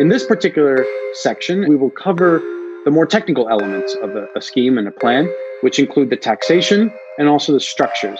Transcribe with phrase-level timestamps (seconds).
[0.00, 2.38] In this particular section, we will cover
[2.86, 5.30] the more technical elements of a, a scheme and a plan,
[5.60, 8.18] which include the taxation and also the structures.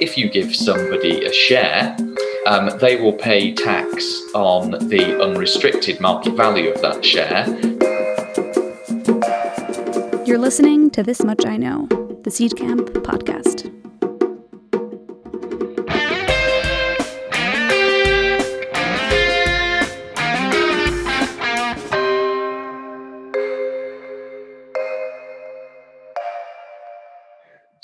[0.00, 1.96] If you give somebody a share,
[2.48, 7.46] um, they will pay tax on the unrestricted market value of that share.
[10.26, 11.86] You're listening to This Much I Know,
[12.24, 13.79] the Seedcamp podcast.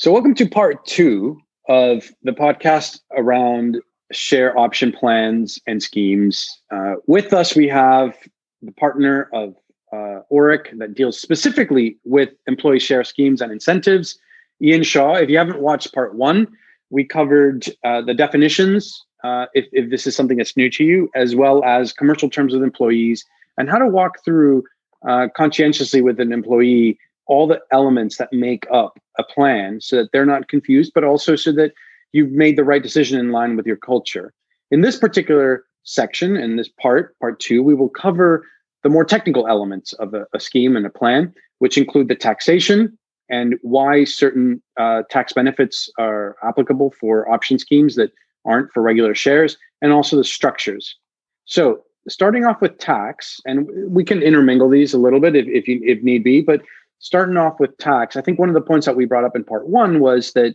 [0.06, 1.36] So, welcome to part two
[1.68, 3.80] of the podcast around
[4.12, 6.48] share option plans and schemes.
[6.70, 8.16] Uh, with us, we have
[8.62, 9.56] the partner of
[9.92, 14.16] uh, Orrick that deals specifically with employee share schemes and incentives,
[14.62, 15.14] Ian Shaw.
[15.14, 16.46] If you haven't watched part one,
[16.90, 21.10] we covered uh, the definitions, uh, if, if this is something that's new to you,
[21.16, 23.24] as well as commercial terms with employees
[23.58, 24.62] and how to walk through
[25.08, 26.96] uh, conscientiously with an employee
[27.26, 31.36] all the elements that make up a plan so that they're not confused, but also
[31.36, 31.72] so that
[32.12, 34.32] you've made the right decision in line with your culture.
[34.70, 38.44] In this particular section, in this part, part two, we will cover
[38.82, 42.96] the more technical elements of a, a scheme and a plan, which include the taxation
[43.28, 48.12] and why certain uh, tax benefits are applicable for option schemes that
[48.44, 50.96] aren't for regular shares, and also the structures.
[51.44, 55.66] So, starting off with tax, and we can intermingle these a little bit if, if,
[55.66, 56.62] you, if need be, but
[56.98, 59.44] starting off with tax, I think one of the points that we brought up in
[59.44, 60.54] part one was that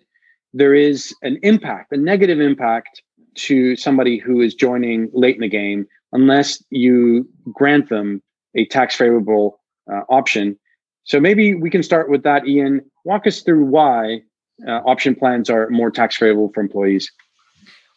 [0.54, 3.02] there is an impact, a negative impact
[3.34, 8.22] to somebody who is joining late in the game unless you grant them
[8.56, 9.60] a tax favorable
[9.92, 10.58] uh, option.
[11.04, 12.82] So maybe we can start with that, Ian.
[13.06, 14.22] Walk us through why
[14.68, 17.10] uh, option plans are more tax favorable for employees.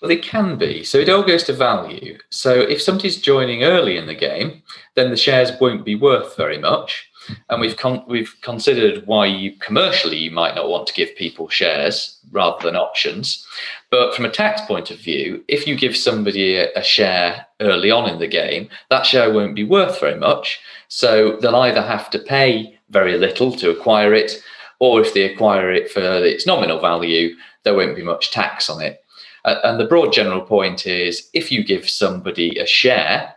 [0.01, 0.85] Well, they can be.
[0.85, 2.19] So it all goes to value.
[2.31, 4.63] So if somebody's joining early in the game,
[4.95, 7.09] then the shares won't be worth very much
[7.49, 11.49] and we've con- we've considered why you commercially you might not want to give people
[11.49, 13.47] shares rather than options.
[13.91, 17.91] But from a tax point of view, if you give somebody a, a share early
[17.91, 20.61] on in the game, that share won't be worth very much.
[20.89, 24.43] So they'll either have to pay very little to acquire it,
[24.79, 28.83] or if they acquire it for its nominal value, there won't be much tax on
[28.83, 29.03] it.
[29.45, 33.34] And the broad general point is if you give somebody a share,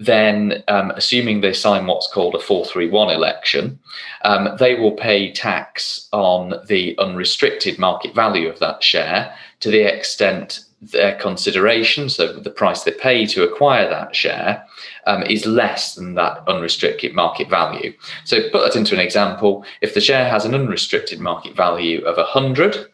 [0.00, 3.78] then um, assuming they sign what's called a 431 election,
[4.24, 9.82] um, they will pay tax on the unrestricted market value of that share to the
[9.82, 14.64] extent their consideration, so the price they pay to acquire that share,
[15.06, 17.92] um, is less than that unrestricted market value.
[18.24, 22.16] So, put that into an example if the share has an unrestricted market value of
[22.16, 22.86] 100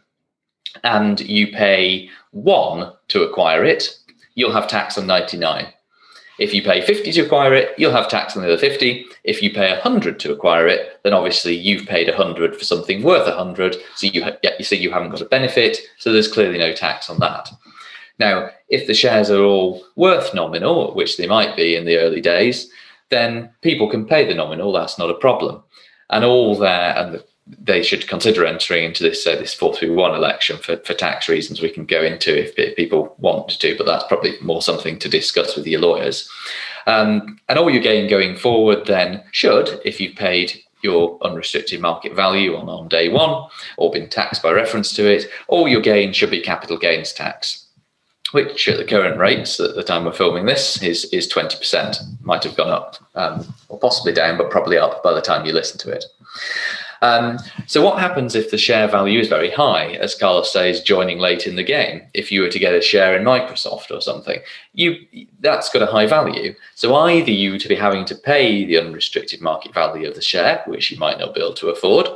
[0.82, 3.96] and you pay one to acquire it,
[4.34, 5.72] you'll have tax on 99.
[6.38, 9.06] If you pay 50 to acquire it, you'll have tax on the other 50.
[9.24, 13.26] If you pay 100 to acquire it, then obviously you've paid 100 for something worth
[13.26, 13.76] 100.
[13.94, 15.78] So you, ha- you see you haven't got a benefit.
[15.98, 17.50] So there's clearly no tax on that.
[18.18, 22.20] Now, if the shares are all worth nominal, which they might be in the early
[22.20, 22.70] days,
[23.10, 24.72] then people can pay the nominal.
[24.72, 25.62] That's not a problem.
[26.10, 30.58] And all there, and the they should consider entering into this uh, this 431 election
[30.58, 34.04] for, for tax reasons we can go into if, if, people want to, but that's
[34.04, 36.28] probably more something to discuss with your lawyers.
[36.86, 42.14] Um, and all your gain going forward then should, if you've paid your unrestricted market
[42.14, 46.12] value on, on day one or been taxed by reference to it, all your gain
[46.12, 47.66] should be capital gains tax
[48.32, 52.24] which at the current rates at the time we're filming this is is 20%.
[52.24, 55.52] Might have gone up um, or possibly down, but probably up by the time you
[55.52, 56.04] listen to it.
[57.02, 61.18] Um, so what happens if the share value is very high, as Carlos says, joining
[61.18, 62.02] late in the game?
[62.14, 64.40] If you were to get a share in Microsoft or something,
[64.72, 64.96] you
[65.40, 66.54] that's got a high value.
[66.74, 70.62] So either you would be having to pay the unrestricted market value of the share,
[70.66, 72.08] which you might not be able to afford,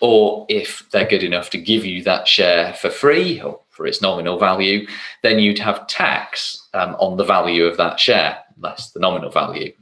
[0.00, 4.02] or if they're good enough to give you that share for free or for its
[4.02, 4.86] nominal value,
[5.22, 9.72] then you'd have tax um, on the value of that share, less the nominal value.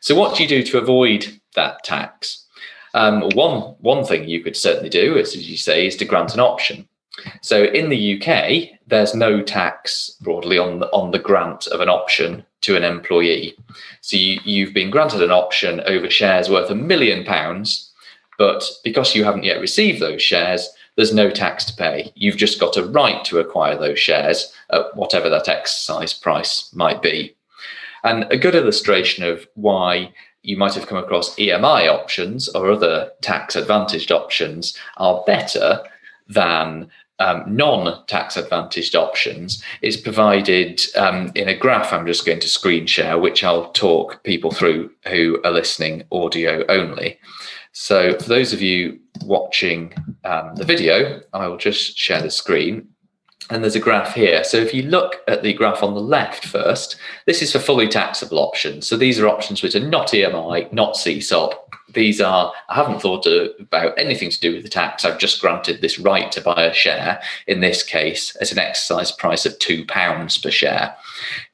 [0.00, 2.39] So what do you do to avoid that tax?
[2.94, 6.34] Um, one one thing you could certainly do, is, as you say, is to grant
[6.34, 6.88] an option.
[7.42, 11.88] So in the UK, there's no tax broadly on the, on the grant of an
[11.88, 13.54] option to an employee.
[14.00, 17.92] So you, you've been granted an option over shares worth a million pounds,
[18.38, 22.12] but because you haven't yet received those shares, there's no tax to pay.
[22.14, 27.02] You've just got a right to acquire those shares at whatever that exercise price might
[27.02, 27.34] be.
[28.02, 33.10] And a good illustration of why you might have come across EMI options or other
[33.20, 35.80] tax advantaged options are better
[36.28, 42.40] than um, non tax advantaged options is provided um, in a graph I'm just going
[42.40, 47.18] to screen share, which I'll talk people through who are listening audio only.
[47.72, 49.92] So, for those of you watching
[50.24, 52.88] um, the video, I will just share the screen.
[53.50, 54.44] And there's a graph here.
[54.44, 57.88] So, if you look at the graph on the left first, this is for fully
[57.88, 58.86] taxable options.
[58.86, 61.54] So, these are options which are not EMI, not CSOP,
[61.94, 63.26] these are i haven't thought
[63.58, 65.04] about anything to do with the tax.
[65.04, 67.20] I've just granted this right to buy a share.
[67.46, 70.94] In this case at an exercise price of two pounds per share.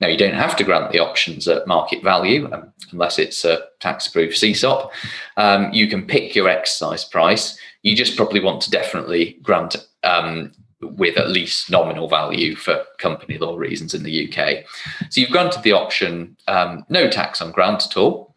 [0.01, 3.65] Now you don't have to grant the options at market value um, unless it's a
[3.81, 4.91] tax proof csop
[5.37, 7.59] um, you can pick your exercise price.
[7.83, 13.39] You just probably want to definitely grant um, with at least nominal value for company
[13.39, 14.65] law reasons in the uk
[15.11, 18.35] so you've granted the option um, no tax on grant at all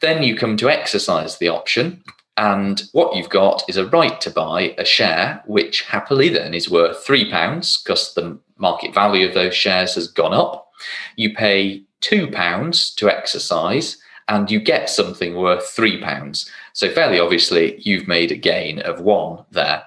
[0.00, 2.02] then you come to exercise the option,
[2.36, 6.70] and what you've got is a right to buy a share, which happily then is
[6.70, 10.70] worth £3 because the market value of those shares has gone up.
[11.16, 13.98] You pay £2 to exercise,
[14.28, 16.50] and you get something worth £3.
[16.74, 19.82] So, fairly obviously, you've made a gain of one there.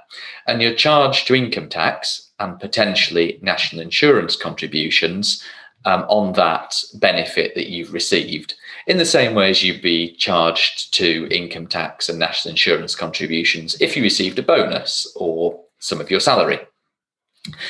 [0.47, 5.43] And you're charged to income tax and potentially national insurance contributions
[5.85, 8.55] um, on that benefit that you've received
[8.87, 13.79] in the same way as you'd be charged to income tax and national insurance contributions
[13.81, 16.59] if you received a bonus or some of your salary.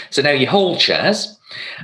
[0.10, 1.38] So now you hold shares,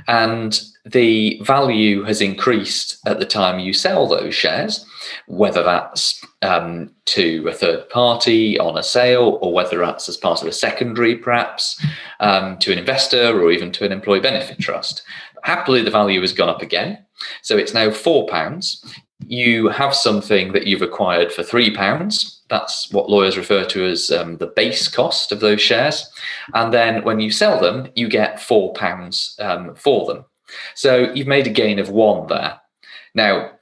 [0.08, 4.84] and the value has increased at the time you sell those shares,
[5.28, 10.42] whether that's um, to a third party on a sale, or whether that's as part
[10.42, 11.80] of a secondary, perhaps
[12.20, 15.02] um, to an investor or even to an employee benefit trust.
[15.44, 16.98] Happily, the value has gone up again.
[17.42, 18.28] So it's now £4
[19.26, 22.41] you have something that you've acquired for three pounds.
[22.52, 26.12] That's what lawyers refer to as um, the base cost of those shares.
[26.52, 30.26] And then when you sell them, you get four pounds um, for them.
[30.74, 32.60] So you've made a gain of one there.
[33.14, 33.52] Now,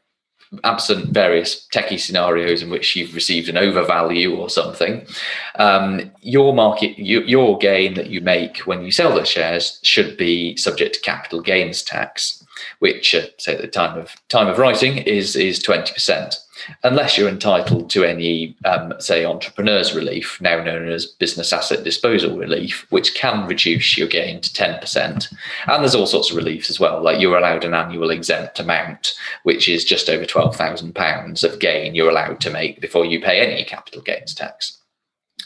[0.65, 5.07] absent various techie scenarios in which you've received an overvalue or something,
[5.55, 10.17] um, your market, your, your gain that you make when you sell the shares should
[10.17, 12.40] be subject to capital gains tax
[12.79, 16.37] which, uh, say at the time of time of writing, is is twenty percent,
[16.83, 22.37] unless you're entitled to any, um, say, entrepreneurs relief, now known as business asset disposal
[22.37, 25.29] relief, which can reduce your gain to ten percent.
[25.67, 29.15] And there's all sorts of reliefs as well, like you're allowed an annual exempt amount,
[29.45, 33.21] which is just over twelve thousand pounds of gain you're allowed to make before you
[33.21, 34.80] pay any capital gains tax.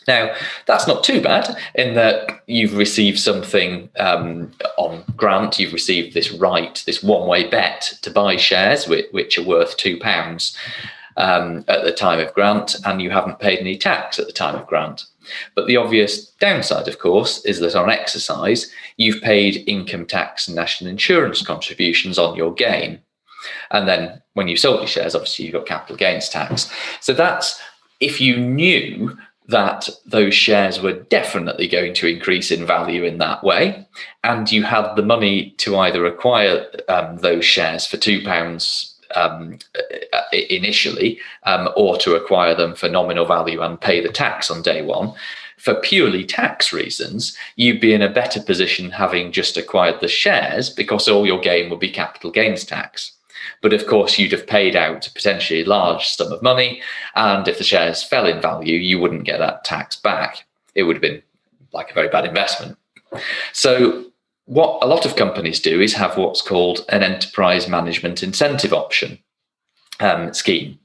[0.07, 0.35] Now,
[0.67, 5.59] that's not too bad in that you've received something um, on grant.
[5.59, 9.77] You've received this right, this one way bet to buy shares, which, which are worth
[9.77, 10.57] £2
[11.17, 14.57] um, at the time of grant, and you haven't paid any tax at the time
[14.57, 15.05] of grant.
[15.55, 20.57] But the obvious downside, of course, is that on exercise, you've paid income tax and
[20.57, 23.01] national insurance contributions on your gain.
[23.71, 26.71] And then when you sold your shares, obviously you've got capital gains tax.
[27.01, 27.61] So that's
[28.01, 29.17] if you knew
[29.49, 33.87] that those shares were definitely going to increase in value in that way,
[34.23, 39.59] and you had the money to either acquire um, those shares for two pounds um,
[40.33, 44.83] initially, um, or to acquire them for nominal value and pay the tax on day
[44.83, 45.13] one.
[45.59, 50.69] For purely tax reasons, you'd be in a better position having just acquired the shares
[50.69, 53.14] because all your gain would be capital gains tax.
[53.63, 56.83] But of course, you'd have paid out a potentially large sum of money.
[57.15, 60.45] And if the shares fell in value, you wouldn't get that tax back.
[60.75, 61.23] It would have been
[61.73, 62.79] like a very bad investment.
[63.53, 64.07] So,
[64.47, 69.19] what a lot of companies do is have what's called an enterprise management incentive option
[70.01, 70.79] um, scheme.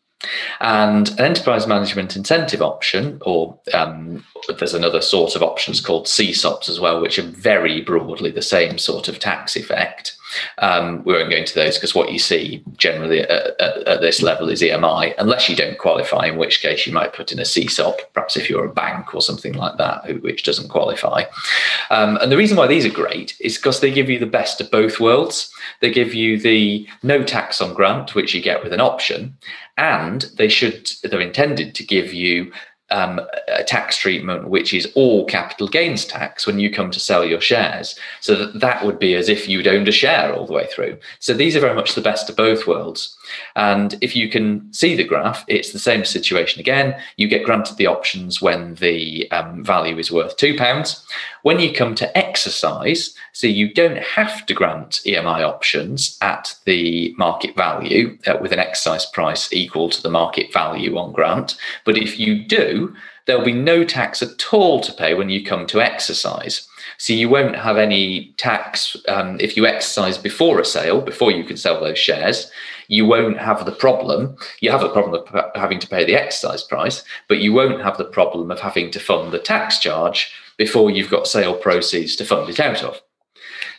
[0.59, 4.25] And an enterprise management incentive option, or um,
[4.57, 8.77] there's another sort of options called CSOPs as well, which are very broadly the same
[8.77, 10.17] sort of tax effect.
[10.59, 14.21] Um, we won't go into those because what you see generally at, at, at, this
[14.21, 17.43] level is EMI, unless you don't qualify, in which case you might put in a
[17.43, 21.23] CSOP, perhaps if you're a bank or something like that, which doesn't qualify.
[21.89, 24.61] Um, and the reason why these are great is because they give you the best
[24.61, 25.51] of both worlds.
[25.81, 29.37] They give you the no tax on grant, which you get with an option,
[29.77, 32.51] and they should they're intended to give you
[32.91, 37.25] um, a tax treatment which is all capital gains tax when you come to sell
[37.25, 37.95] your shares.
[38.21, 40.97] So that, that would be as if you'd owned a share all the way through.
[41.19, 43.15] So these are very much the best of both worlds.
[43.55, 46.99] And if you can see the graph, it's the same situation again.
[47.17, 51.03] You get granted the options when the um, value is worth £2.
[51.43, 57.15] When you come to exercise, so you don't have to grant EMI options at the
[57.17, 61.55] market value uh, with an exercise price equal to the market value on grant.
[61.85, 62.95] But if you do,
[63.25, 66.67] there'll be no tax at all to pay when you come to exercise.
[66.97, 71.43] So you won't have any tax um, if you exercise before a sale, before you
[71.43, 72.51] can sell those shares.
[72.89, 74.35] You won't have the problem.
[74.61, 77.97] You have the problem of having to pay the exercise price, but you won't have
[77.97, 82.25] the problem of having to fund the tax charge before you've got sale proceeds to
[82.25, 82.99] fund it out of.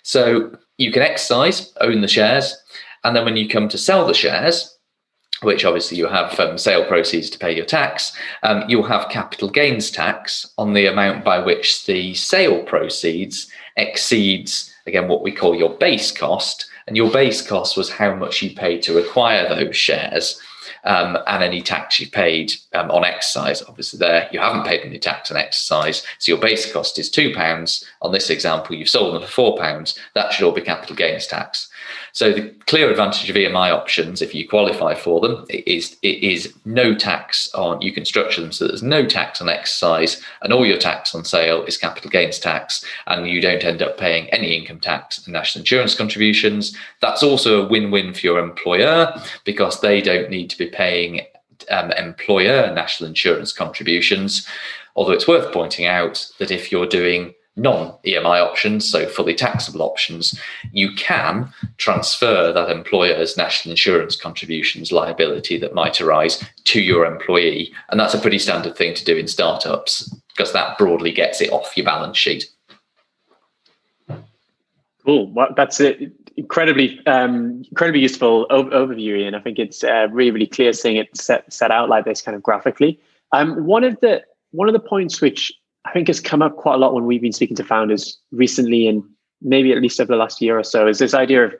[0.05, 2.57] So you can exercise, own the shares,
[3.02, 4.79] and then when you come to sell the shares,
[5.43, 9.50] which obviously you have um, sale proceeds to pay your tax, um, you'll have capital
[9.50, 15.57] gains tax on the amount by which the sale proceeds exceeds, again, what we call
[15.57, 16.70] your base cost.
[16.87, 20.41] And your base cost was how much you paid to acquire those shares
[20.85, 23.63] um, and any tax you paid um, on exercise.
[23.63, 27.33] Obviously, there you haven't paid any tax on exercise, so your base cost is two
[27.35, 27.85] pounds.
[28.03, 29.99] On this example, you've sold them for four pounds.
[30.15, 31.70] That should all be capital gains tax.
[32.12, 36.52] So the clear advantage of EMI options, if you qualify for them, is it is
[36.64, 37.80] no tax on.
[37.82, 41.25] You can structure them so there's no tax on exercise, and all your tax on
[41.25, 45.32] sale is capital gains tax, and you don't end up paying any income tax and
[45.32, 46.76] national insurance contributions.
[47.00, 49.12] That's also a win-win for your employer
[49.44, 51.23] because they don't need to be paying
[51.70, 54.47] um, employer national insurance contributions.
[54.97, 59.83] Although it's worth pointing out that if you're doing non EMI options, so fully taxable
[59.83, 60.38] options,
[60.73, 67.73] you can transfer that employer's national insurance contributions liability that might arise to your employee.
[67.90, 71.52] And that's a pretty standard thing to do in startups because that broadly gets it
[71.52, 72.50] off your balance sheet.
[75.05, 75.31] Cool.
[75.33, 79.35] Well, that's an incredibly, um, incredibly useful overview, Ian.
[79.35, 82.35] I think it's uh, really, really clear seeing it set, set out like this kind
[82.35, 83.00] of graphically.
[83.33, 85.52] Um, one of the one of the points which
[85.85, 88.87] I think has come up quite a lot when we've been speaking to founders recently,
[88.87, 89.03] and
[89.41, 91.55] maybe at least over the last year or so, is this idea of.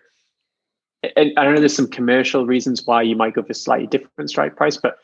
[1.17, 4.29] And I don't know there's some commercial reasons why you might go for slightly different
[4.29, 4.99] strike price, but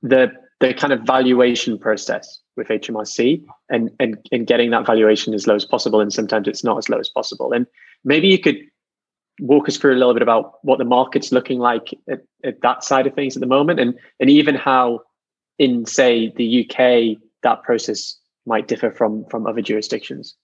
[0.00, 5.46] the the kind of valuation process with HMRC and, and and getting that valuation as
[5.46, 7.52] low as possible, and sometimes it's not as low as possible.
[7.52, 7.66] And
[8.04, 8.58] maybe you could
[9.40, 12.84] walk us through a little bit about what the market's looking like at, at that
[12.84, 15.00] side of things at the moment, and and even how
[15.58, 20.36] in say the UK that process might differ from from other jurisdictions.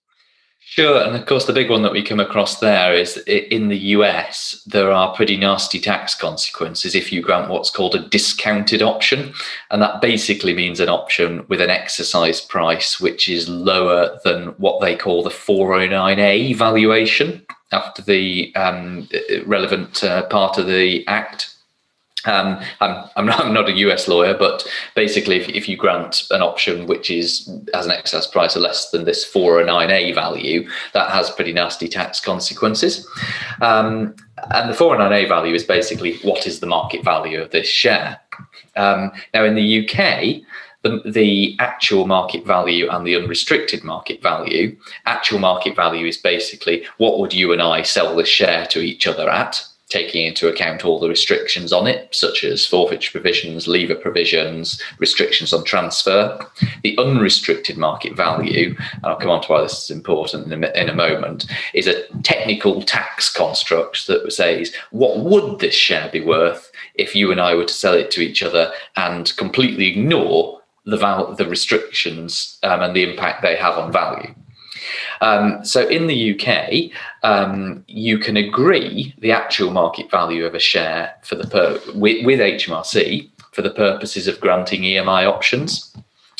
[0.61, 3.79] Sure, and of course, the big one that we come across there is in the
[3.97, 9.33] US, there are pretty nasty tax consequences if you grant what's called a discounted option.
[9.71, 14.81] And that basically means an option with an exercise price which is lower than what
[14.81, 19.09] they call the 409A valuation after the um,
[19.47, 21.55] relevant uh, part of the Act
[22.25, 26.25] um, I'm, I'm, not, I'm not a US lawyer, but basically, if, if you grant
[26.31, 31.11] an option which is has an excess price of less than this 409A value, that
[31.11, 33.07] has pretty nasty tax consequences.
[33.61, 34.15] Um,
[34.51, 38.21] and the 409A value is basically what is the market value of this share.
[38.77, 40.43] Um, now, in the UK,
[40.83, 46.85] the, the, actual market value and the unrestricted market value, actual market value is basically
[46.99, 50.85] what would you and I sell this share to each other at taking into account
[50.85, 56.39] all the restrictions on it, such as forfeiture provisions, lever provisions, restrictions on transfer.
[56.83, 60.71] The unrestricted market value, and I'll come on to why this is important in a,
[60.73, 66.21] in a moment, is a technical tax construct that says what would this share be
[66.21, 70.61] worth if you and I were to sell it to each other and completely ignore
[70.85, 74.35] the, val- the restrictions um, and the impact they have on value.
[75.21, 76.91] Um, so in the UK,
[77.23, 82.25] um, you can agree the actual market value of a share for the per- with,
[82.25, 85.95] with HMRC for the purposes of granting EMI options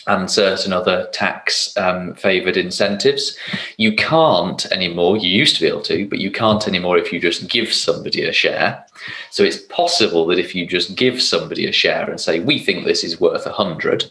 [0.09, 3.37] and certain other tax um, favored incentives.
[3.77, 7.21] You can't anymore, you used to be able to, but you can't anymore if you
[7.21, 8.85] just give somebody a share.
[9.31, 12.85] So it's possible that if you just give somebody a share and say, we think
[12.85, 14.11] this is worth 100,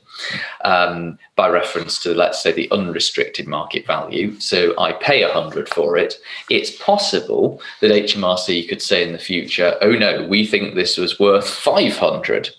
[0.64, 5.98] um, by reference to, let's say, the unrestricted market value, so I pay 100 for
[5.98, 6.16] it,
[6.50, 11.20] it's possible that HMRC could say in the future, oh no, we think this was
[11.20, 12.50] worth 500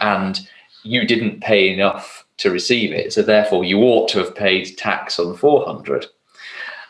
[0.00, 0.40] and
[0.82, 3.12] you didn't pay enough to receive it.
[3.12, 6.06] So therefore, you ought to have paid tax on 400.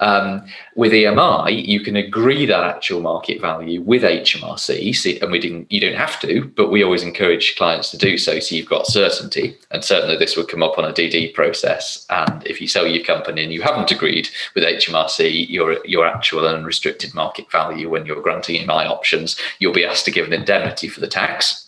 [0.00, 0.46] Um,
[0.78, 5.70] with EMI, you can agree that actual market value with HMRC, and we didn't.
[5.72, 8.86] You don't have to, but we always encourage clients to do so, so you've got
[8.86, 9.56] certainty.
[9.72, 12.06] And certainly, this would come up on a DD process.
[12.10, 16.46] And if you sell your company and you haven't agreed with HMRC your your actual
[16.46, 20.86] unrestricted market value when you're granting EMI options, you'll be asked to give an indemnity
[20.86, 21.66] for the tax,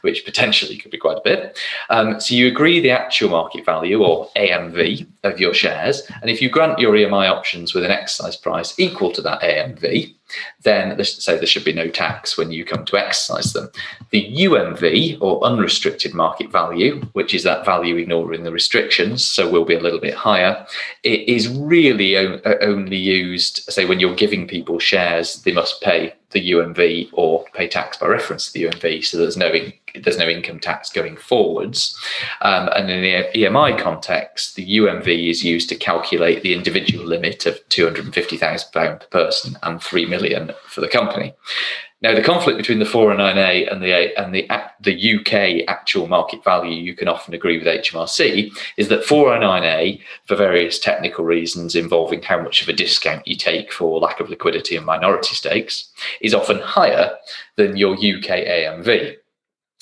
[0.00, 1.56] which potentially could be quite a bit.
[1.90, 6.42] Um, so you agree the actual market value or AMV of your shares, and if
[6.42, 10.14] you grant your EMI options with an exercise price equal to that AMV,
[10.62, 13.68] then so there should be no tax when you come to exercise them.
[14.10, 19.64] The UMV or unrestricted market value, which is that value ignoring the restrictions, so will
[19.64, 20.66] be a little bit higher,
[21.02, 26.50] it is really only used, say, when you're giving people shares, they must pay the
[26.52, 29.04] UMV or pay tax by reference to the UMV.
[29.04, 31.96] So there's no in, there's no income tax going forwards.
[32.42, 37.46] Um, and in the EMI context, the UMV is used to calculate the individual limit
[37.46, 41.34] of two hundred and fifty thousand pound per person and three million for the company.
[42.00, 44.48] Now, the conflict between the 409A and the and the
[44.80, 50.36] the UK actual market value, you can often agree with HMRC, is that 409A, for
[50.36, 54.76] various technical reasons involving how much of a discount you take for lack of liquidity
[54.76, 55.90] and minority stakes,
[56.20, 57.16] is often higher
[57.56, 59.16] than your UK AMV.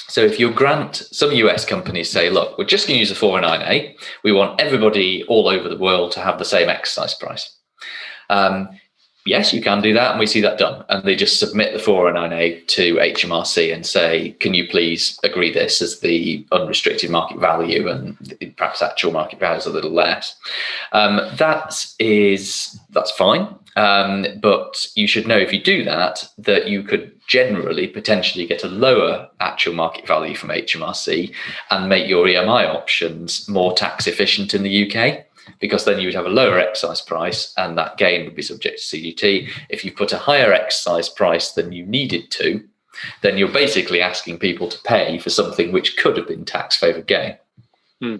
[0.09, 3.27] So if you grant some US companies say, look, we're just going to use the
[3.27, 7.57] 409A, we want everybody all over the world to have the same exercise price.
[8.31, 8.71] Um,
[9.27, 10.85] yes, you can do that, and we see that done.
[10.89, 15.83] And they just submit the 409A to HMRC and say, can you please agree this
[15.83, 18.17] as the unrestricted market value and
[18.57, 20.37] perhaps actual market value is a little less.
[20.93, 23.49] Um, that is that's fine.
[23.77, 28.65] Um, but you should know if you do that that you could generally potentially get
[28.65, 31.33] a lower actual market value from HMRC
[31.71, 35.26] and make your EMI options more tax efficient in the UK
[35.61, 38.79] because then you would have a lower excise price and that gain would be subject
[38.79, 39.49] to CGT.
[39.69, 42.63] If you put a higher excise price than you needed to,
[43.23, 47.07] then you're basically asking people to pay for something which could have been tax favored
[47.07, 47.37] gain.
[48.01, 48.17] Hmm.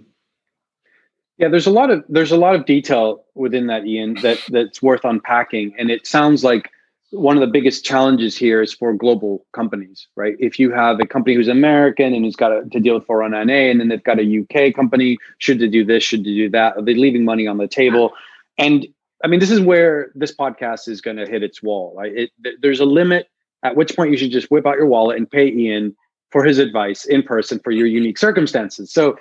[1.39, 4.83] Yeah, there's a lot of there's a lot of detail within that, Ian, that that's
[4.83, 5.75] worth unpacking.
[5.79, 6.71] And it sounds like
[7.11, 10.35] one of the biggest challenges here is for global companies, right?
[10.39, 13.71] If you have a company who's American and who's got to, to deal with 409A,
[13.71, 16.03] and then they've got a UK company, should they do this?
[16.03, 16.77] Should they do that?
[16.77, 18.13] Are they leaving money on the table?
[18.59, 18.87] And
[19.25, 21.95] I mean, this is where this podcast is going to hit its wall.
[21.97, 22.13] Right?
[22.15, 23.29] It, there's a limit
[23.63, 25.95] at which point you should just whip out your wallet and pay Ian
[26.31, 28.93] for his advice in person for your unique circumstances.
[28.93, 29.17] So,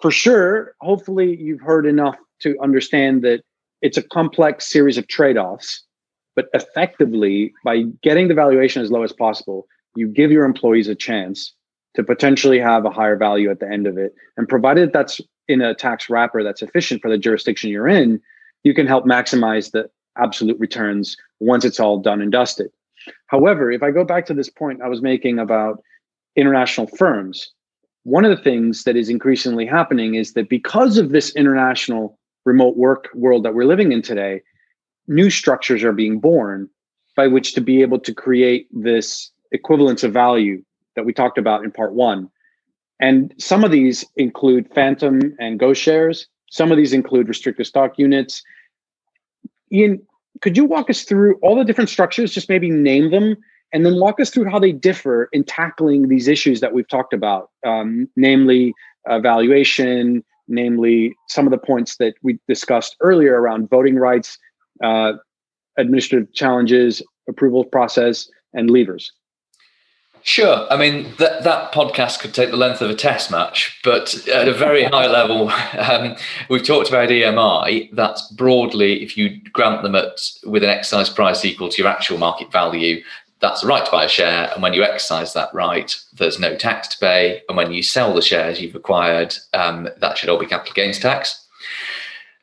[0.00, 3.42] for sure, hopefully, you've heard enough to understand that
[3.82, 5.84] it's a complex series of trade offs
[6.38, 9.66] but effectively, by getting the valuation as low as possible,
[9.96, 11.52] you give your employees a chance
[11.96, 14.14] to potentially have a higher value at the end of it.
[14.36, 18.20] And provided that's in a tax wrapper that's efficient for the jurisdiction you're in,
[18.62, 22.70] you can help maximize the absolute returns once it's all done and dusted.
[23.26, 25.82] However, if I go back to this point I was making about
[26.36, 27.50] international firms,
[28.04, 32.76] one of the things that is increasingly happening is that because of this international remote
[32.76, 34.40] work world that we're living in today,
[35.08, 36.68] new structures are being born
[37.16, 40.62] by which to be able to create this equivalence of value
[40.94, 42.30] that we talked about in part one.
[43.00, 46.26] And some of these include phantom and ghost shares.
[46.50, 48.42] Some of these include restricted stock units.
[49.72, 50.00] Ian,
[50.40, 53.36] could you walk us through all the different structures, just maybe name them,
[53.72, 57.12] and then walk us through how they differ in tackling these issues that we've talked
[57.12, 58.74] about, um, namely
[59.08, 64.38] uh, valuation, namely some of the points that we discussed earlier around voting rights
[64.82, 65.12] uh,
[65.76, 69.12] administrative challenges, approval process, and levers?
[70.22, 70.66] Sure.
[70.70, 74.48] I mean, that, that podcast could take the length of a test match, but at
[74.48, 76.16] a very high level, um,
[76.50, 77.90] we've talked about EMI.
[77.94, 82.18] That's broadly, if you grant them at with an exercise price equal to your actual
[82.18, 83.02] market value,
[83.40, 84.50] that's the right to buy a share.
[84.52, 87.42] And when you exercise that right, there's no tax to pay.
[87.48, 90.98] And when you sell the shares you've acquired, um, that should all be capital gains
[90.98, 91.46] tax.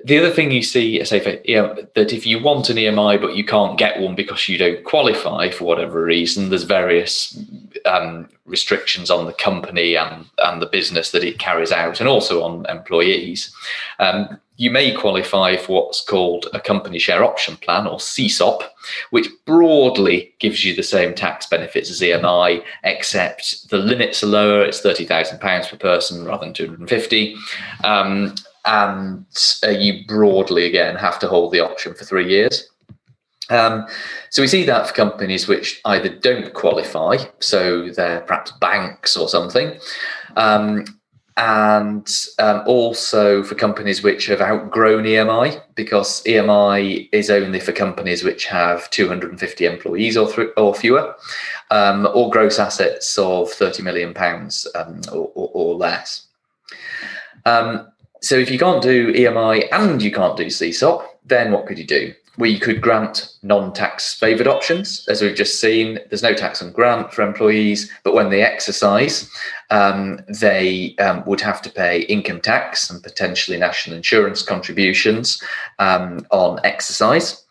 [0.03, 3.19] The other thing you see, say, for, you know, that if you want an EMI
[3.19, 7.39] but you can't get one because you don't qualify for whatever reason, there's various
[7.85, 12.43] um, restrictions on the company and, and the business that it carries out, and also
[12.43, 13.55] on employees.
[13.99, 18.63] Um, you may qualify for what's called a company share option plan or CSOP,
[19.09, 24.63] which broadly gives you the same tax benefits as EMI, except the limits are lower.
[24.63, 27.35] It's thirty thousand pounds per person rather than two hundred and fifty.
[27.83, 29.25] Um, and
[29.63, 32.69] uh, you broadly again have to hold the option for three years.
[33.49, 33.85] Um,
[34.31, 39.29] so we see that for companies which either don't qualify, so they're perhaps banks or
[39.29, 39.79] something,
[40.35, 40.85] um,
[41.37, 48.23] and um, also for companies which have outgrown EMI, because EMI is only for companies
[48.23, 51.13] which have 250 employees or, th- or fewer,
[51.71, 56.27] um, or gross assets of 30 million pounds um, or, or, or, less.
[57.45, 57.91] Um,
[58.25, 61.85] so if you can't do EMI and you can't do CSOP, then what could you
[61.85, 62.11] do?
[62.39, 65.99] You could grant non-tax favoured options, as we've just seen.
[66.09, 69.29] There's no tax on grant for employees, but when they exercise,
[69.69, 75.41] um, they um, would have to pay income tax and potentially national insurance contributions
[75.77, 77.45] um, on exercise.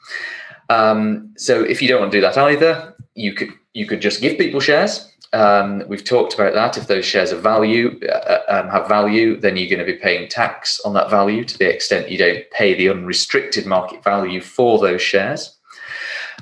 [0.71, 4.21] Um, so if you don't want to do that either, you could you could just
[4.21, 5.11] give people shares.
[5.33, 6.79] Um, we've talked about that.
[6.79, 10.29] If those shares of value uh, um, have value, then you're going to be paying
[10.29, 14.79] tax on that value to the extent you don't pay the unrestricted market value for
[14.79, 15.59] those shares.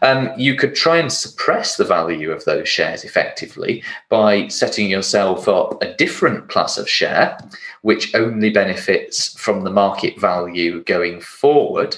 [0.03, 5.49] Um, you could try and suppress the value of those shares effectively by setting yourself
[5.49, 7.38] up a different class of share,
[7.83, 11.97] which only benefits from the market value going forward.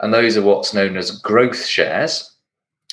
[0.00, 2.34] And those are what's known as growth shares.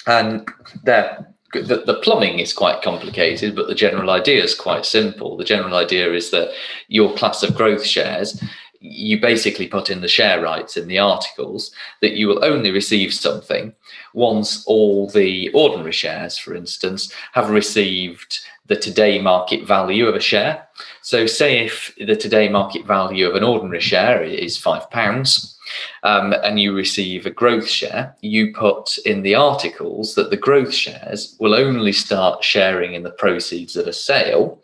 [0.08, 0.50] And
[0.84, 5.38] they're the, the, plumbing is quite complicated, but the general idea is quite simple.
[5.38, 6.51] The general idea is that
[6.88, 8.41] your class of growth shares,
[8.79, 13.13] you basically put in the share rights in the articles that you will only receive
[13.13, 13.73] something
[14.13, 20.19] once all the ordinary shares, for instance, have received the today market value of a
[20.19, 20.67] share.
[21.01, 25.56] So, say if the today market value of an ordinary share is five pounds
[26.03, 30.73] um, and you receive a growth share, you put in the articles that the growth
[30.73, 34.62] shares will only start sharing in the proceeds of a sale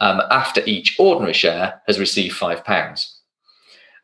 [0.00, 3.14] um, after each ordinary share has received five pounds.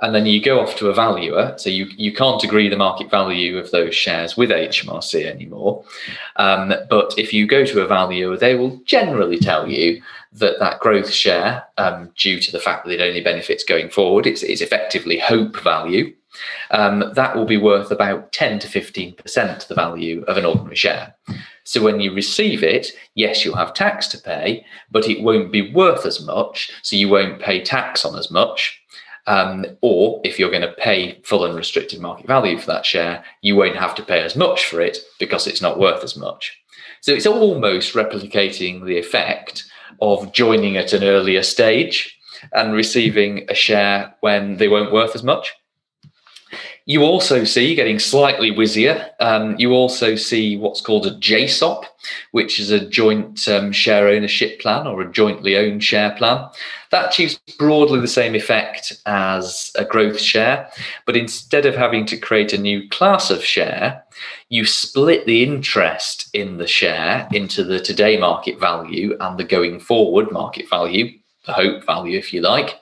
[0.03, 1.55] And then you go off to a valuer.
[1.59, 5.85] So you, you can't agree the market value of those shares with HMRC anymore.
[6.37, 10.81] Um, but if you go to a valuer, they will generally tell you that that
[10.81, 14.63] growth share, um, due to the fact that it only benefits going forward, it's, it's
[14.63, 16.15] effectively hope value
[16.71, 21.15] um, that will be worth about 10 to 15% the value of an ordinary share.
[21.65, 25.73] So when you receive it, yes, you'll have tax to pay, but it won't be
[25.73, 26.73] worth as much.
[26.83, 28.81] So you won't pay tax on as much.
[29.27, 33.25] Um, or if you're going to pay full and restricted market value for that share,
[33.43, 36.59] you won't have to pay as much for it because it's not worth as much.
[37.03, 39.65] So it's almost replicating the effect
[40.01, 42.19] of joining at an earlier stage
[42.53, 45.55] and receiving a share when they weren't worth as much.
[46.87, 51.85] You also see, getting slightly whizzier, um, you also see what's called a JSOP,
[52.33, 56.49] which is a joint um, share ownership plan or a jointly owned share plan.
[56.91, 60.71] That achieves broadly the same effect as a growth share,
[61.07, 64.03] but instead of having to create a new class of share,
[64.49, 69.79] you split the interest in the share into the today market value and the going
[69.79, 71.20] forward market value
[71.51, 72.81] the hope value, if you like.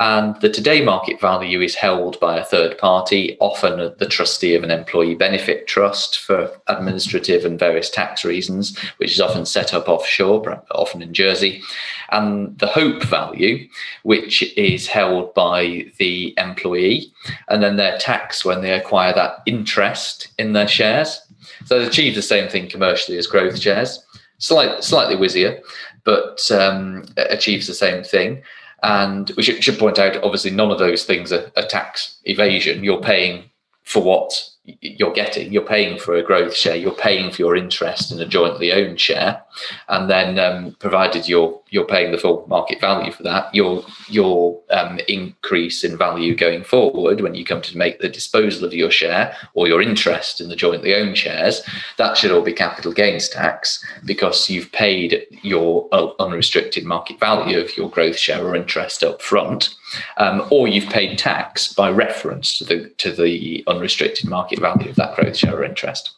[0.00, 4.64] And the today market value is held by a third party, often the trustee of
[4.64, 9.88] an employee benefit trust for administrative and various tax reasons, which is often set up
[9.88, 11.62] offshore, often in Jersey.
[12.10, 13.68] And the hope value,
[14.02, 17.12] which is held by the employee,
[17.48, 21.20] and then their tax when they acquire that interest in their shares.
[21.66, 24.04] So they achieve the same thing commercially as growth shares,
[24.38, 25.60] slight, slightly whizzier
[26.08, 28.42] but um, achieves the same thing.
[28.82, 32.82] And we should, should, point out, obviously, none of those things are, are tax evasion.
[32.82, 33.50] You're paying
[33.82, 34.48] for what
[34.80, 35.52] you're getting.
[35.52, 36.76] You're paying for a growth share.
[36.76, 39.42] You're paying for your interest in a jointly owned share,
[39.88, 44.58] and then um, provided you're you're paying the full market value for that, your your
[44.70, 48.90] um, increase in value going forward when you come to make the disposal of your
[48.90, 51.62] share or your interest in the jointly owned shares,
[51.96, 57.58] that should all be capital gains tax because you've paid your uh, unrestricted market value
[57.58, 59.74] of your growth share or interest up front,
[60.16, 64.96] um, or you've paid tax by reference to the to the unrestricted market value of
[64.96, 66.12] that growth share interest.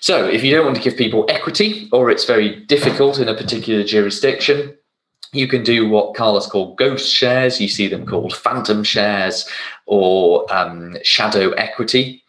[0.00, 3.34] So, if you don't want to give people equity or it's very difficult in a
[3.34, 4.76] particular jurisdiction,
[5.32, 7.60] you can do what Carlos called ghost shares.
[7.60, 9.48] You see them called phantom shares
[9.86, 12.22] or um, shadow equity.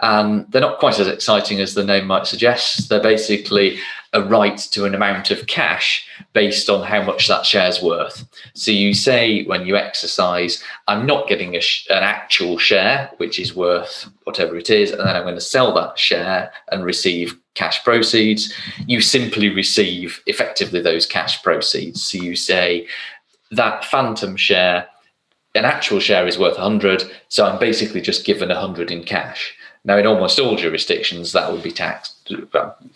[0.00, 2.88] Um, they're not quite as exciting as the name might suggest.
[2.88, 3.78] They're basically
[4.12, 8.24] a right to an amount of cash based on how much that share's worth.
[8.54, 13.54] So you say when you exercise, I'm not getting sh- an actual share, which is
[13.54, 17.84] worth whatever it is, and then I'm going to sell that share and receive cash
[17.84, 18.52] proceeds.
[18.86, 22.02] You simply receive effectively those cash proceeds.
[22.02, 22.88] So you say
[23.52, 24.88] that phantom share,
[25.54, 29.54] an actual share is worth 100, so I'm basically just given 100 in cash.
[29.84, 32.19] Now, in almost all jurisdictions, that would be taxed.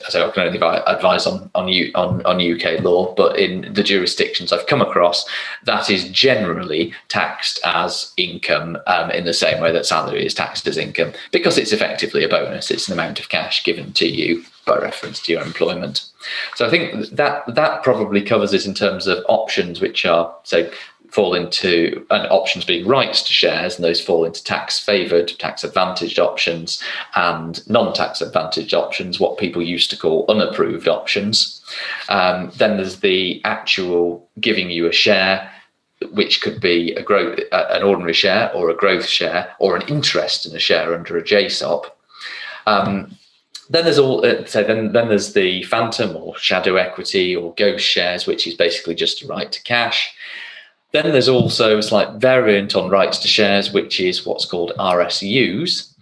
[0.08, 4.52] So I can only advise on on, on on UK law, but in the jurisdictions
[4.52, 5.24] I've come across,
[5.64, 10.66] that is generally taxed as income um, in the same way that salary is taxed
[10.66, 12.70] as income because it's effectively a bonus.
[12.70, 16.06] It's an amount of cash given to you by reference to your employment.
[16.54, 20.70] So I think that that probably covers it in terms of options, which are say
[21.14, 25.62] fall into and options being rights to shares, and those fall into tax favored, tax
[25.62, 26.82] advantaged options,
[27.14, 31.64] and non tax advantaged options, what people used to call unapproved options.
[32.08, 35.50] Um, then there's the actual giving you a share.
[36.10, 40.44] Which could be a growth, an ordinary share, or a growth share, or an interest
[40.44, 41.84] in a share under a JSOP.
[42.66, 43.16] Um,
[43.70, 47.86] then there's all uh, so then then there's the phantom or shadow equity or ghost
[47.86, 50.14] shares, which is basically just a right to cash.
[50.94, 55.92] Then there's also a slight variant on rights to shares, which is what's called RSUs.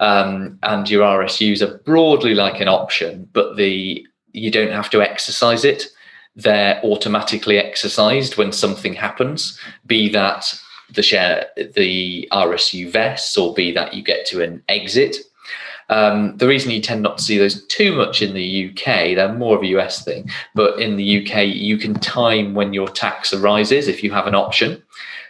[0.00, 5.02] Um, and your RSUs are broadly like an option, but the you don't have to
[5.02, 5.88] exercise it.
[6.36, 10.58] They're automatically exercised when something happens, be that
[10.94, 15.16] the share, the RSU vests, or be that you get to an exit.
[15.90, 19.32] Um, the reason you tend not to see those too much in the UK, they're
[19.32, 23.32] more of a US thing, but in the UK, you can time when your tax
[23.32, 24.82] arises if you have an option.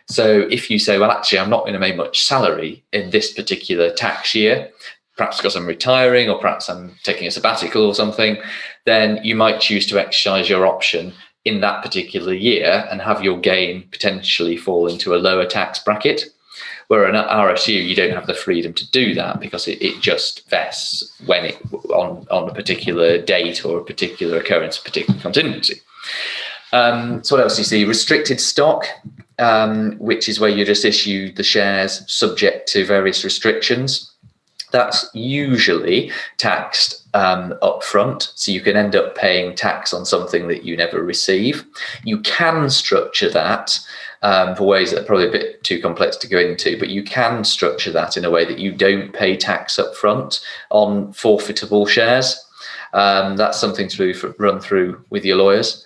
[0.07, 3.33] So if you say, well, actually, I'm not going to make much salary in this
[3.33, 4.71] particular tax year,
[5.17, 8.37] perhaps because I'm retiring or perhaps I'm taking a sabbatical or something,
[8.85, 11.15] then you might choose to exercise your option
[11.47, 16.25] in that particular year and have your gain potentially fall into a lower tax bracket.
[16.91, 20.49] Where an RSU, you don't have the freedom to do that because it, it just
[20.51, 21.57] vests when it
[21.91, 25.83] on, on a particular date or a particular occurrence, a particular contingency.
[26.73, 27.85] Um, so what else do you see?
[27.85, 28.87] Restricted stock,
[29.39, 34.13] um, which is where you just issue the shares subject to various restrictions.
[34.73, 40.65] That's usually taxed um, upfront, so you can end up paying tax on something that
[40.65, 41.65] you never receive.
[42.03, 43.79] You can structure that
[44.23, 47.03] um, for ways that are probably a bit too complex to go into, but you
[47.03, 51.87] can structure that in a way that you don't pay tax up front on forfeitable
[51.87, 52.47] shares.
[52.93, 55.85] Um, that's something to run through with your lawyers.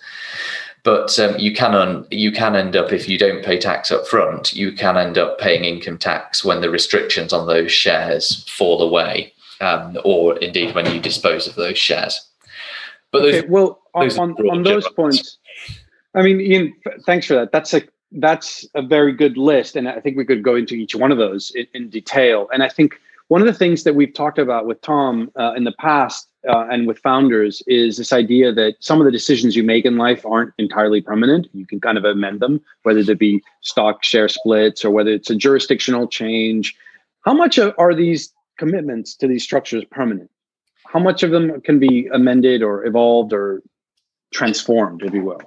[0.83, 4.05] But um, you can un- you can end up if you don't pay tax up
[4.05, 8.83] front, you can end up paying income tax when the restrictions on those shares fall
[8.83, 12.29] away, um, or indeed when you dispose of those shares.
[13.11, 15.39] But those, okay, well, those on, on, on those points,
[16.13, 16.75] I mean, Ian,
[17.07, 17.51] thanks for that.
[17.51, 17.81] That's a
[18.15, 21.17] that's a very good list, and I think we could go into each one of
[21.17, 22.47] those in, in detail.
[22.53, 25.63] And I think one of the things that we've talked about with Tom uh, in
[25.63, 29.63] the past uh, and with founders is this idea that some of the decisions you
[29.63, 31.47] make in life aren't entirely permanent.
[31.53, 35.29] You can kind of amend them, whether it be stock share splits or whether it's
[35.29, 36.75] a jurisdictional change.
[37.21, 40.29] How much are these commitments to these structures permanent?
[40.85, 43.63] How much of them can be amended or evolved or
[44.31, 45.41] transformed, if you will?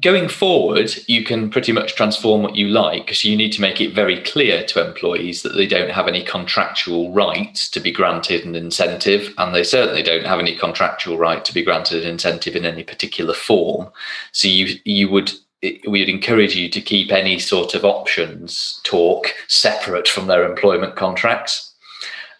[0.00, 3.80] Going forward, you can pretty much transform what you like So you need to make
[3.80, 8.44] it very clear to employees that they don't have any contractual right to be granted
[8.44, 12.56] an incentive, and they certainly don't have any contractual right to be granted an incentive
[12.56, 13.88] in any particular form.
[14.32, 15.32] So you you would
[15.62, 20.96] we would encourage you to keep any sort of options talk separate from their employment
[20.96, 21.74] contracts.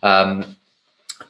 [0.02, 0.56] Um,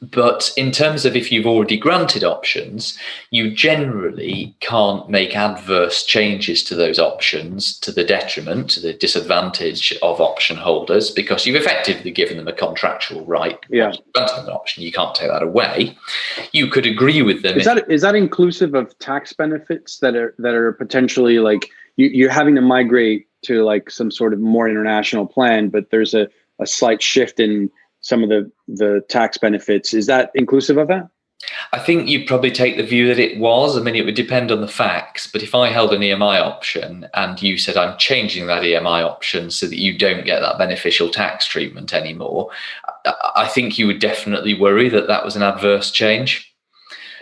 [0.01, 2.97] but in terms of if you've already granted options,
[3.31, 9.97] you generally can't make adverse changes to those options to the detriment, to the disadvantage
[10.01, 13.59] of option holders, because you've effectively given them a contractual right.
[13.69, 13.93] Yeah.
[14.13, 15.97] Granted them an option, you can't take that away.
[16.51, 17.57] You could agree with them.
[17.57, 22.07] Is that is that inclusive of tax benefits that are that are potentially like you,
[22.07, 26.27] you're having to migrate to like some sort of more international plan, but there's a,
[26.59, 27.69] a slight shift in
[28.07, 29.93] some of the the tax benefits.
[29.93, 31.09] Is that inclusive of that?
[31.71, 33.77] I think you'd probably take the view that it was.
[33.77, 35.27] I mean, it would depend on the facts.
[35.31, 39.51] But if I held an EMI option and you said I'm changing that EMI option
[39.51, 42.49] so that you don't get that beneficial tax treatment anymore,
[43.35, 46.51] I think you would definitely worry that that was an adverse change.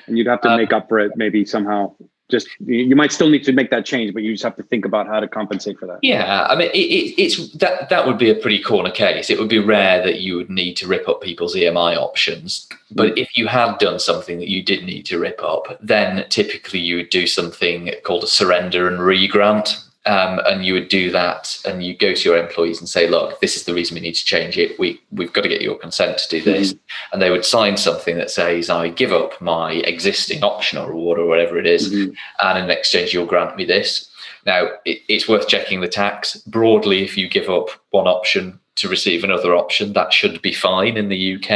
[0.08, 1.96] And you'd have to um, make up for it maybe somehow
[2.30, 4.84] just you might still need to make that change, but you just have to think
[4.84, 6.00] about how to compensate for that.
[6.02, 9.30] Yeah, I mean, it, it, it's that that would be a pretty corner case.
[9.30, 13.18] It would be rare that you would need to rip up people's EMI options, but
[13.18, 16.96] if you had done something that you did need to rip up, then typically you
[16.96, 19.85] would do something called a surrender and re-grant.
[20.08, 23.40] Um, and you would do that and you go to your employees and say look
[23.40, 24.78] this is the reason we need to change it.
[24.78, 26.74] We, we've got to get your consent to do this.
[26.74, 27.14] Mm-hmm.
[27.14, 31.26] and they would sign something that says i give up my existing optional reward or
[31.26, 32.14] whatever it is, mm-hmm.
[32.40, 34.12] and in exchange you'll grant me this.
[34.46, 36.36] Now it, it's worth checking the tax.
[36.36, 40.98] Broadly if you give up one option to receive another option that should be fine
[40.98, 41.50] in the uk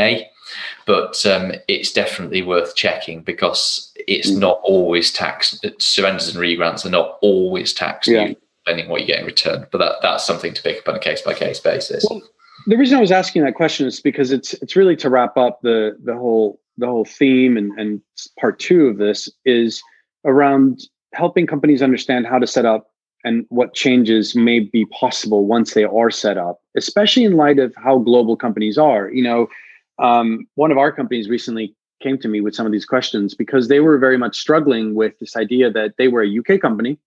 [0.90, 4.40] but um, it's definitely worth checking because it's mm.
[4.40, 5.64] not always taxed.
[5.80, 8.34] Surrenders and regrants are not always taxed, yeah.
[8.66, 9.68] depending what you get in return.
[9.72, 12.04] But that, that's something to pick up on a case by case basis.
[12.10, 12.24] Well,
[12.66, 15.60] the reason I was asking that question is because it's it's really to wrap up
[15.62, 18.02] the the whole the whole theme and, and
[18.40, 19.84] part two of this is
[20.26, 20.82] around
[21.14, 22.88] helping companies understand how to set up
[23.24, 27.76] and what changes may be possible once they are set up, especially in light of
[27.76, 29.12] how global companies are.
[29.12, 29.48] You know,
[30.00, 33.68] um, one of our companies recently came to me with some of these questions because
[33.68, 36.98] they were very much struggling with this idea that they were a UK company,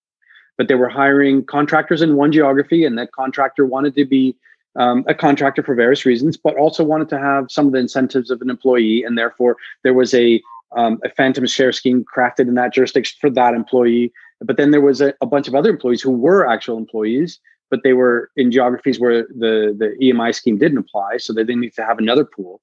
[0.58, 4.36] but they were hiring contractors in one geography, and that contractor wanted to be
[4.76, 8.30] um, a contractor for various reasons, but also wanted to have some of the incentives
[8.30, 10.40] of an employee, and therefore there was a
[10.74, 14.10] um, a phantom share scheme crafted in that jurisdiction for that employee.
[14.40, 17.38] But then there was a, a bunch of other employees who were actual employees,
[17.72, 21.62] but they were in geographies where the the EMI scheme didn't apply, so they didn't
[21.62, 22.60] need to have another pool.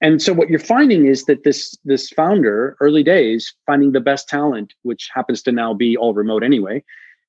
[0.00, 4.28] And so what you're finding is that this this founder, early days, finding the best
[4.28, 6.82] talent, which happens to now be all remote anyway,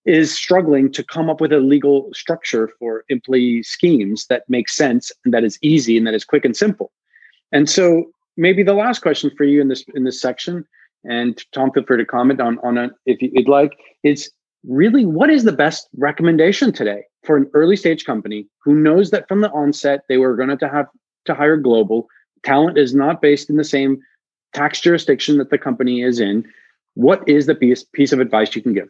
[0.06, 5.12] is struggling to come up with a legal structure for employee schemes that makes sense
[5.24, 6.92] and that is easy and that is quick and simple.
[7.52, 10.65] And so maybe the last question for you in this in this section,
[11.04, 14.32] and Tom, feel free to comment on on it if you'd like, is
[14.63, 19.27] really what is the best recommendation today for an early stage company who knows that
[19.27, 20.88] from the onset they were going to have
[21.25, 22.08] to hire global.
[22.43, 24.01] Talent is not based in the same
[24.53, 26.45] tax jurisdiction that the company is in.
[26.95, 28.89] What is the piece, piece of advice you can give?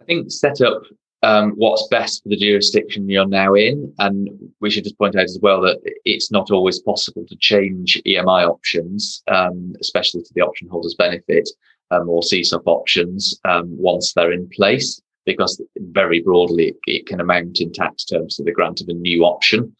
[0.00, 0.82] I think set up
[1.22, 3.92] um, what's best for the jurisdiction you're now in.
[3.98, 4.28] And
[4.60, 8.48] we should just point out as well that it's not always possible to change EMI
[8.48, 11.48] options, um, especially to the option holder's benefit
[11.90, 15.00] um, or CSOP options um, once they're in place,
[15.32, 19.24] because very broadly it, can amount in tax terms to the grant of a new
[19.24, 19.74] option.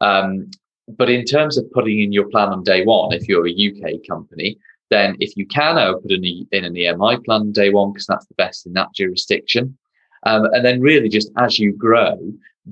[0.00, 0.50] Um,
[0.88, 4.06] but in terms of putting in your plan on day one, if you're a UK
[4.08, 4.58] company,
[4.90, 8.26] then if you can, would put in, in an EMI plan day one because that's
[8.26, 9.76] the best in that jurisdiction.
[10.24, 12.18] Um, and then really just as you grow,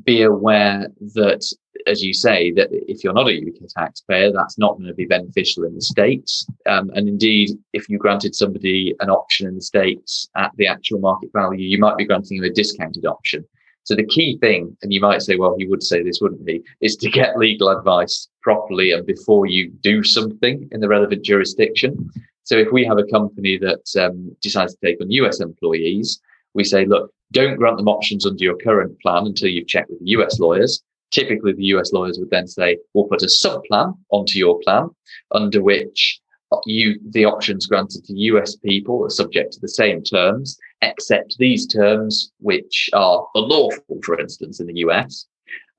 [0.05, 1.45] be aware that,
[1.87, 5.07] as you say, that if you're not a UK taxpayer, that's not going to be
[5.07, 6.47] beneficial in the States.
[6.67, 10.99] Um, and indeed, if you granted somebody an option in the States at the actual
[10.99, 13.45] market value, you might be granting them a discounted option.
[13.85, 16.63] So the key thing, and you might say, well, he would say this, wouldn't he,
[16.81, 22.11] is to get legal advice properly and before you do something in the relevant jurisdiction.
[22.45, 26.21] So if we have a company that um, decides to take on US employees,
[26.55, 29.99] we say, look, don't grant them options under your current plan until you've checked with
[29.99, 30.83] the US lawyers.
[31.11, 34.91] Typically, the US lawyers would then say, we'll put a sub plan onto your plan
[35.33, 36.21] under which
[36.67, 41.67] you the options granted to US people are subject to the same terms, except these
[41.67, 45.27] terms which are unlawful, for instance, in the US,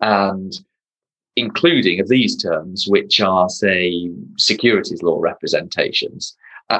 [0.01, 0.53] and
[1.35, 6.35] including of these terms which are, say, securities law representations.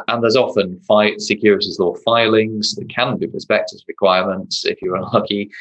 [0.07, 2.73] and there's often fi- securities law filings.
[2.73, 5.51] There can be prospectus requirements if you're unlucky.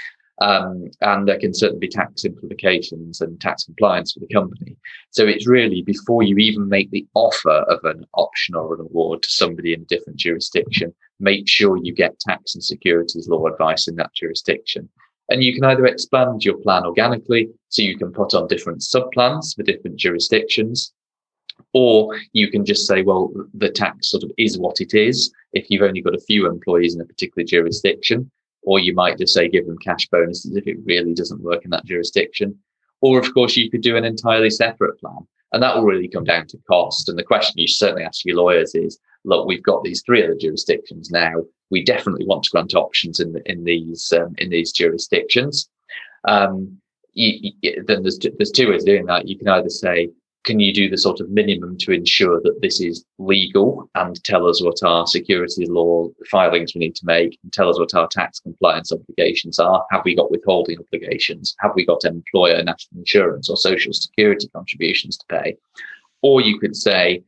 [0.41, 4.77] Um, and there can certainly be tax implications and tax compliance for the company.
[5.11, 9.23] So it's really before you even make the offer of an option or an award
[9.23, 13.87] to somebody in a different jurisdiction, make sure you get tax and securities law advice
[13.87, 14.89] in that jurisdiction.
[15.29, 19.55] And you can either expand your plan organically, so you can put on different subplans
[19.55, 20.93] for different jurisdictions,
[21.73, 25.33] or you can just say, well, the tax sort of is what it is.
[25.53, 28.31] If you've only got a few employees in a particular jurisdiction,
[28.65, 31.71] or you might just say give them cash bonuses if it really doesn't work in
[31.71, 32.59] that jurisdiction.
[33.01, 35.19] Or, of course, you could do an entirely separate plan.
[35.53, 37.09] And that will really come down to cost.
[37.09, 40.37] And the question you certainly ask your lawyers is look, we've got these three other
[40.39, 41.33] jurisdictions now.
[41.71, 45.69] We definitely want to grant options in, in, these, um, in these jurisdictions.
[46.27, 46.79] Um,
[47.13, 49.29] you, you, then there's, there's two ways of doing that.
[49.29, 50.11] You can either say,
[50.45, 54.47] can you do the sort of minimum to ensure that this is legal and tell
[54.47, 58.07] us what our securities law filings we need to make and tell us what our
[58.09, 59.85] tax compliance obligations are?
[59.91, 61.57] Have we got withholding obligations?
[61.61, 65.57] Have we got employer national insurance or social security contributions to pay?
[66.23, 67.25] Or you could say,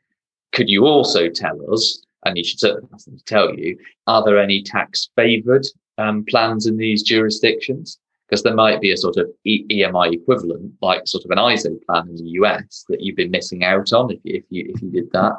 [0.52, 4.24] could you also tell us, and you should certainly ask them to tell you, are
[4.24, 7.98] there any tax favored um, plans in these jurisdictions?
[8.28, 12.08] Because there might be a sort of EMI equivalent, like sort of an ISO plan
[12.08, 14.90] in the US that you've been missing out on if you, if you if you
[14.90, 15.32] did that,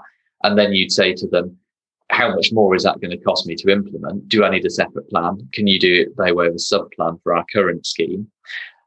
[0.44, 1.58] and then you'd say to them,
[2.10, 4.30] how much more is that going to cost me to implement?
[4.30, 5.48] Do I need a separate plan?
[5.54, 8.30] Can you do it by way of a sub plan for our current scheme?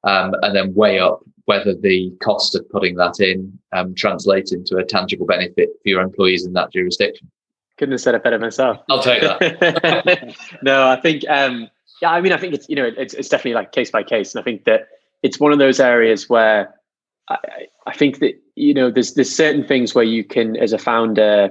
[0.04, 4.76] Um, and then weigh up whether the cost of putting that in um, translates into
[4.76, 7.30] a tangible benefit for your employees in that jurisdiction.
[7.76, 8.78] Couldn't have said it better myself.
[8.88, 10.36] I'll take that.
[10.62, 11.68] no, I think um,
[12.00, 14.34] yeah, I mean, I think it's you know it's it's definitely like case by case,
[14.34, 14.88] and I think that
[15.22, 16.74] it's one of those areas where
[17.28, 20.78] I, I think that you know there's there's certain things where you can as a
[20.78, 21.50] founder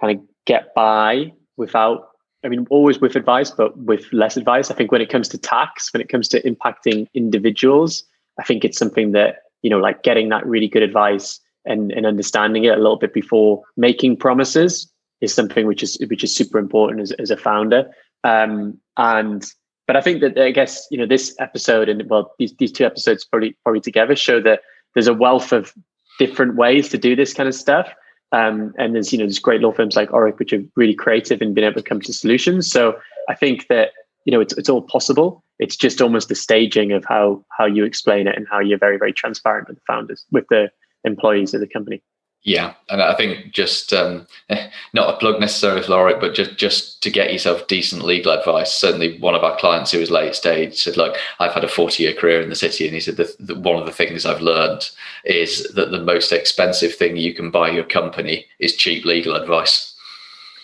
[0.00, 2.08] kind of get by without
[2.44, 4.70] I mean, always with advice, but with less advice.
[4.70, 8.04] I think when it comes to tax, when it comes to impacting individuals,
[8.38, 12.06] I think it's something that, you know, like getting that really good advice and, and
[12.06, 14.90] understanding it a little bit before making promises
[15.20, 17.90] is something which is which is super important as, as a founder.
[18.22, 19.44] Um, and
[19.88, 22.84] but I think that I guess you know this episode and well these these two
[22.84, 24.60] episodes probably probably together show that
[24.94, 25.74] there's a wealth of
[26.20, 27.88] different ways to do this kind of stuff.
[28.30, 31.40] Um, and there's you know there's great law firms like Orrick which are really creative
[31.40, 32.70] and been able to come to solutions.
[32.70, 33.92] So I think that
[34.26, 35.42] you know it's it's all possible.
[35.58, 38.98] it's just almost the staging of how how you explain it and how you're very
[38.98, 40.70] very transparent with the founders with the
[41.04, 42.02] employees of the company
[42.42, 44.26] yeah, and I think just um,
[44.94, 48.72] not a plug necessarily for Orrick, but just just to get yourself decent legal advice.
[48.72, 52.14] Certainly, one of our clients who was late stage said, "Look, I've had a forty-year
[52.14, 54.90] career in the city," and he said that one of the things I've learned
[55.24, 59.94] is that the most expensive thing you can buy your company is cheap legal advice.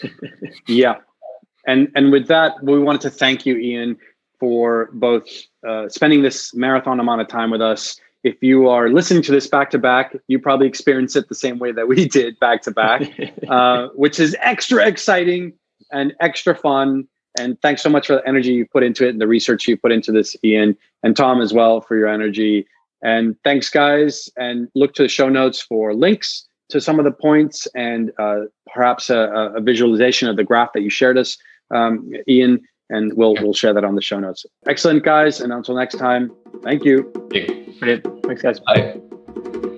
[0.66, 0.96] yeah,
[1.66, 3.96] and and with that, we wanted to thank you, Ian,
[4.40, 5.28] for both
[5.66, 9.46] uh, spending this marathon amount of time with us if you are listening to this
[9.46, 12.70] back to back, you probably experience it the same way that we did back to
[12.70, 13.02] back,
[13.48, 15.52] uh, which is extra exciting
[15.92, 17.08] and extra fun.
[17.38, 19.76] And thanks so much for the energy you put into it and the research you
[19.76, 22.66] put into this, Ian, and Tom as well for your energy.
[23.02, 24.28] And thanks, guys.
[24.36, 28.42] And look to the show notes for links to some of the points and uh,
[28.72, 31.36] perhaps a, a, visualization of the graph that you shared us,
[31.70, 32.60] um, Ian.
[32.90, 34.44] And we'll we'll share that on the show notes.
[34.66, 35.40] Excellent, guys.
[35.40, 36.30] And until next time,
[36.62, 37.10] thank you.
[37.30, 37.74] Thank you.
[37.78, 38.06] Brilliant.
[38.24, 38.60] Thanks, guys.
[38.60, 39.70] Bye.